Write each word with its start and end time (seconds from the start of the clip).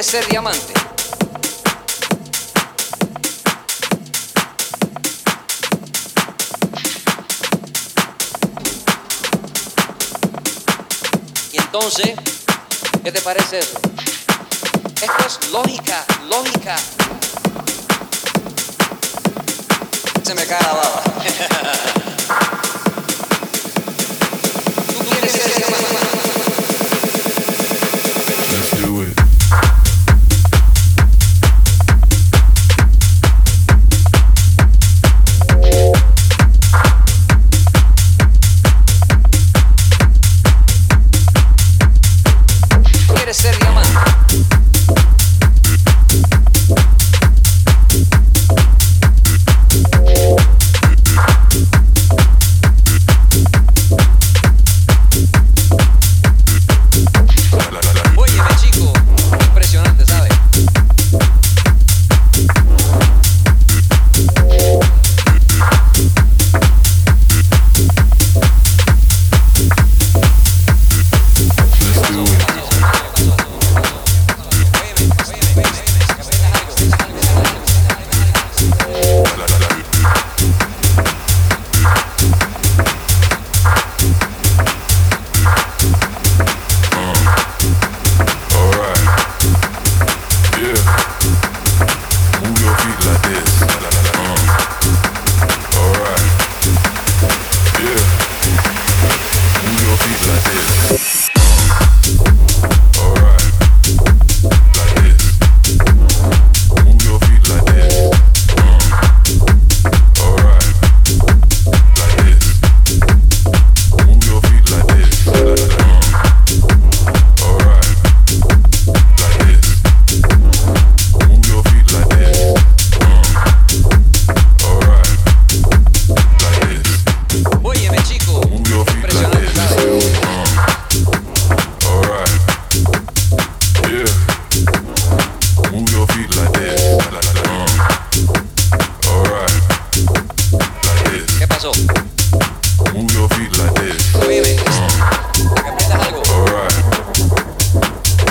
quieres 0.00 0.06
ser 0.06 0.26
diamante. 0.28 0.72
Y 11.52 11.58
entonces, 11.58 12.14
¿qué 13.04 13.12
te 13.12 13.20
parece 13.20 13.58
eso? 13.58 13.78
Esto 15.02 15.26
es 15.26 15.50
lógica, 15.50 16.04
lógica. 16.30 16.76
Se 20.22 20.34
me 20.34 20.46
cae 20.46 20.62
la 20.62 20.72
baba. 20.72 21.02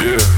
Yeah. 0.02 0.29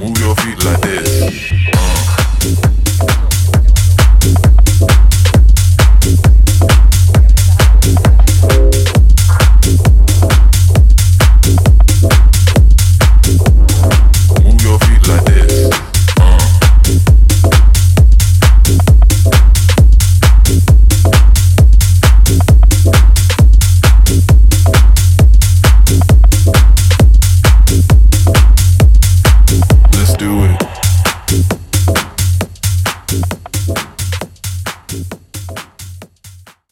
Move 0.00 0.18
your 0.18 0.36
feet 0.36 0.64
like 0.64 0.80
this. 0.80 1.57